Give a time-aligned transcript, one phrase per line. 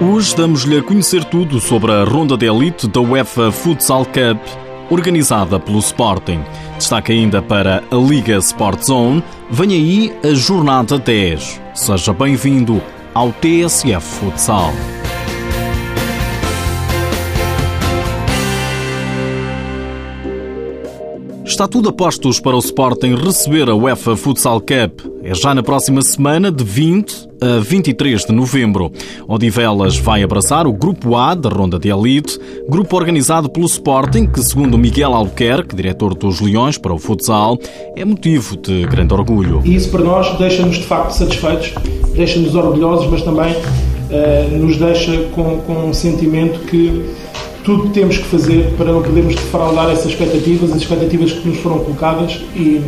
[0.00, 4.42] Hoje damos-lhe a conhecer tudo sobre a ronda de elite da UEFA Futsal Cup,
[4.90, 6.40] organizada pelo Sporting.
[6.76, 9.22] Destaca ainda para a Liga Sport Zone.
[9.48, 11.60] Vem aí a Jornada 10.
[11.74, 12.82] Seja bem-vindo
[13.14, 14.72] ao TSF Futsal.
[21.44, 25.06] Está tudo a postos para o Sporting receber a UEFA Futsal Cup.
[25.22, 28.90] É já na próxima semana, de 20 a 23 de novembro.
[29.28, 34.42] Odivelas vai abraçar o Grupo A da Ronda de Elite, grupo organizado pelo Sporting, que,
[34.42, 37.58] segundo Miguel Albuquerque, diretor dos Leões para o futsal,
[37.94, 39.60] é motivo de grande orgulho.
[39.62, 41.74] E isso para nós deixa-nos de facto satisfeitos,
[42.14, 47.12] deixa-nos orgulhosos, mas também uh, nos deixa com, com um sentimento que
[47.62, 51.78] tudo temos que fazer para não podermos defraudar essas expectativas, as expectativas que nos foram
[51.80, 52.80] colocadas e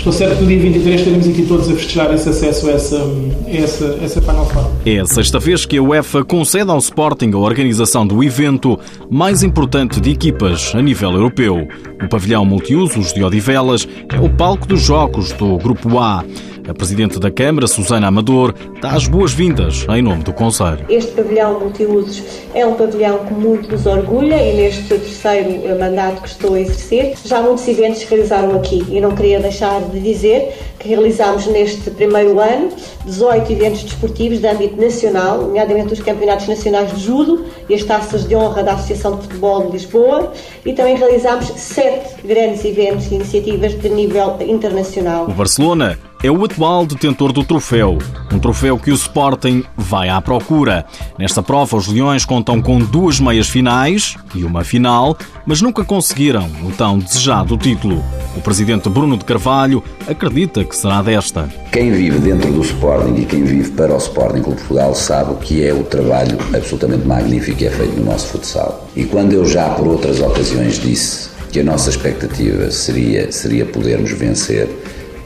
[0.00, 2.96] estou certo que no dia 23 estaremos aqui todos a festejar esse acesso a essa,
[2.96, 4.70] a essa, essa Final Four.
[4.86, 8.78] É a sexta vez que a UEFA concede ao Sporting a organização do evento
[9.10, 11.68] mais importante de equipas a nível europeu.
[12.02, 16.24] O pavilhão multiusos de Odivelas é o palco dos jogos do Grupo A.
[16.68, 20.84] A Presidente da Câmara, Susana Amador, dá as boas-vindas em nome do Conselho.
[20.88, 22.22] Este pavilhão multiusos
[22.54, 27.14] é um pavilhão que muito nos orgulha e neste terceiro mandato que estou a exercer,
[27.24, 31.90] já muitos eventos se realizaram aqui e não queria deixar de dizer que realizámos neste
[31.90, 32.70] primeiro ano
[33.04, 38.26] 18 eventos desportivos de âmbito nacional, nomeadamente os campeonatos nacionais de judo e as taças
[38.26, 40.32] de honra da Associação de Futebol de Lisboa
[40.64, 45.24] e também realizámos sete grandes eventos e iniciativas de nível internacional.
[45.24, 47.96] O Barcelona é o atual detentor do troféu.
[48.30, 50.84] Um troféu que o Sporting vai à procura.
[51.18, 56.50] Nesta prova, os Leões contam com duas meias finais e uma final, mas nunca conseguiram
[56.62, 58.04] o tão desejado título.
[58.36, 61.48] O presidente Bruno de Carvalho acredita que será desta.
[61.72, 65.36] Quem vive dentro do Sporting e quem vive para o Sporting Clube Portugal sabe o
[65.36, 68.88] que é o trabalho absolutamente magnífico que é feito no nosso futsal.
[68.94, 74.12] E quando eu já por outras ocasiões disse que a nossa expectativa seria, seria podermos
[74.12, 74.68] vencer,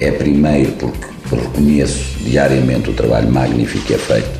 [0.01, 4.31] é primeiro porque reconheço diariamente o trabalho magnífico que é feito,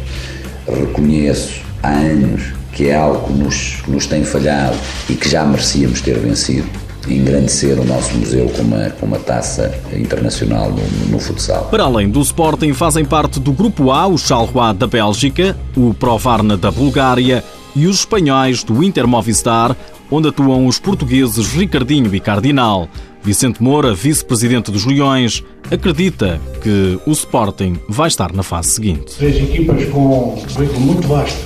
[0.67, 4.77] reconheço há anos que é algo que nos, que nos tem falhado
[5.09, 6.69] e que já merecíamos ter vencido
[7.09, 11.67] engrandecer o nosso museu com uma, com uma taça internacional no, no, futsal.
[11.67, 16.57] Para além do Sporting, fazem parte do Grupo A o Charleroi da Bélgica, o Provarna
[16.57, 17.45] da Bulgária
[17.77, 19.77] e os espanhóis do Inter Movistar,
[20.11, 22.89] onde atuam os portugueses Ricardinho e Cardinal.
[23.25, 29.17] Vicente Moura, vice-presidente dos Leões, acredita que o Sporting vai estar na fase seguinte.
[29.17, 31.41] Três equipas com um currículo muito vasto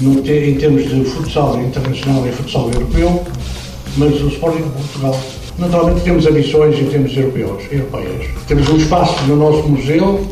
[0.00, 3.24] no, em termos de futsal internacional e futsal europeu,
[3.96, 5.20] mas o Sporting de Portugal,
[5.58, 8.30] naturalmente temos ambições em termos europeus, europeias.
[8.46, 10.24] Temos um espaço no nosso museu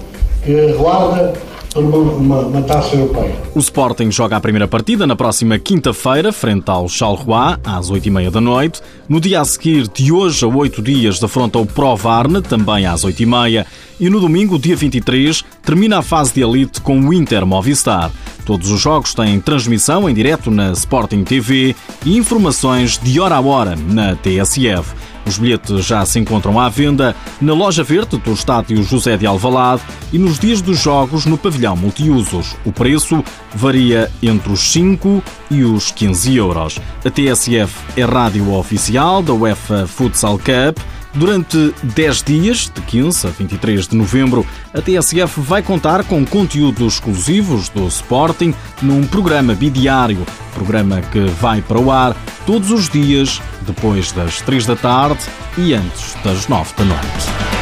[0.45, 1.33] que guarda
[1.75, 3.35] uma, uma, uma, taça europeia.
[3.55, 8.41] O Sporting joga a primeira partida na próxima quinta-feira, frente ao Charleroi, às 8h30 da
[8.41, 8.81] noite.
[9.09, 13.05] No dia a seguir, de hoje a 8 dias, defronta o Pro Varne, também às
[13.05, 13.67] 8h30.
[14.01, 18.11] E no domingo, dia 23, termina a fase de elite com o Inter Movistar.
[18.45, 21.75] Todos os jogos têm transmissão em direto na Sporting TV
[22.05, 25.14] e informações de hora a hora na TSF.
[25.27, 29.83] Os bilhetes já se encontram à venda na loja verde do estádio José de Alvalade
[30.13, 32.55] e nos dias dos jogos no pavilhão multiusos.
[32.65, 33.25] O preço
[33.55, 36.79] varia entre os 5 e os 15 euros.
[37.05, 40.79] A TSF é rádio oficial da UEFA Futsal Cup
[41.15, 46.95] Durante 10 dias, de 15 a 23 de novembro, a TSF vai contar com conteúdos
[46.95, 48.53] exclusivos do Sporting
[48.83, 54.67] num programa bidiário, programa que vai para o ar todos os dias, depois das 3
[54.67, 55.21] da tarde
[55.57, 57.55] e antes das 9 da noite.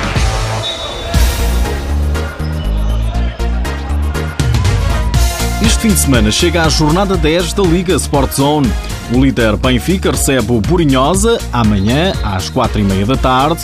[5.60, 8.72] Este fim de semana chega a jornada 10 da Liga Sport Zone.
[9.10, 13.62] O líder Benfica recebe o Burinhosa amanhã às quatro e meia da tarde,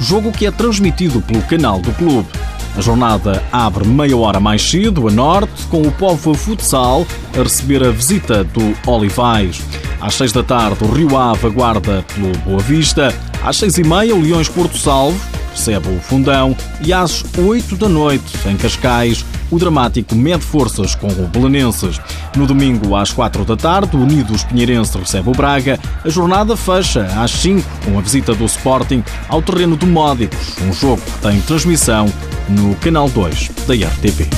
[0.00, 2.28] jogo que é transmitido pelo canal do clube.
[2.76, 7.06] A jornada abre meia hora mais cedo, a norte, com o Povo Futsal
[7.38, 9.60] a receber a visita do Olivais.
[10.00, 13.14] Às seis da tarde, o Rio Ave aguarda pelo Boa Vista.
[13.44, 15.20] Às seis e meia, o Leões Porto Salvo
[15.54, 16.56] recebe o Fundão.
[16.84, 22.00] E às oito da noite, em Cascais, o dramático mede forças com o Belenenses.
[22.34, 25.78] No domingo, às quatro da tarde, o Unidos Pinheirense recebe o Braga.
[26.02, 30.72] A jornada fecha às cinco com a visita do Sporting ao terreno do Módicos, um
[30.72, 32.06] jogo que tem transmissão
[32.48, 34.28] no Canal 2 da RTP.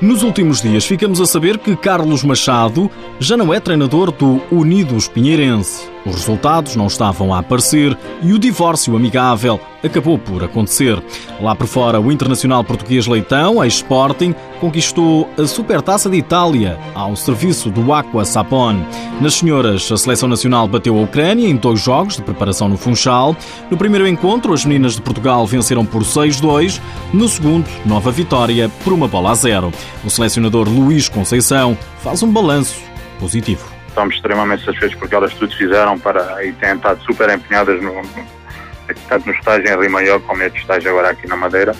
[0.00, 2.88] Nos últimos dias ficamos a saber que Carlos Machado
[3.18, 5.88] já não é treinador do Unidos Pinheirense.
[6.06, 11.02] Os resultados não estavam a aparecer e o divórcio amigável acabou por acontecer.
[11.40, 17.70] Lá por fora, o internacional português Leitão, ex-Sporting, conquistou a Supertaça de Itália ao serviço
[17.70, 18.84] do Aqua Sapone.
[19.20, 23.36] Nas senhoras, a seleção nacional bateu a Ucrânia em dois jogos de preparação no Funchal.
[23.70, 26.80] No primeiro encontro, as meninas de Portugal venceram por 6-2.
[27.12, 29.72] No segundo, nova vitória por uma bola a zero.
[30.04, 32.76] O selecionador Luís Conceição faz um balanço
[33.20, 38.02] positivo estamos extremamente satisfeitos porque elas tudo fizeram para e têm estado super empenhadas no,
[39.08, 41.74] tanto no estágio em Rio como neste estágio agora aqui na Madeira.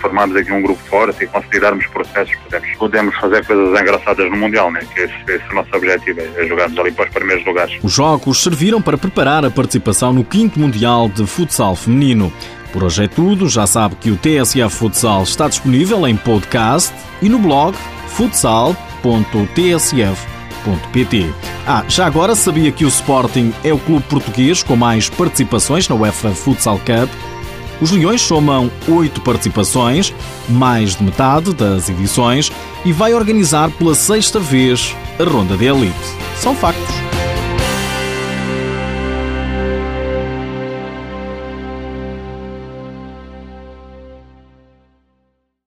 [0.00, 4.68] Formamos aqui um grupo forte e considerarmos processos, podemos, podemos fazer coisas engraçadas no Mundial,
[4.72, 4.80] né?
[4.92, 7.78] que esse, esse é o nosso objetivo, é jogarmos ali para os primeiros lugares.
[7.80, 12.32] Os jogos serviram para preparar a participação no 5 Mundial de Futsal Feminino.
[12.72, 17.28] Por hoje é tudo, já sabe que o TSF Futsal está disponível em podcast e
[17.28, 17.76] no blog
[18.08, 20.31] futsal.tsf.com
[21.66, 25.94] ah, já agora sabia que o Sporting é o clube português com mais participações na
[25.94, 27.10] UEFA Futsal Cup.
[27.80, 30.14] Os Leões somam oito participações,
[30.48, 32.50] mais de metade das edições,
[32.84, 35.96] e vai organizar pela sexta vez a Ronda de Elite.
[36.38, 37.11] São factos.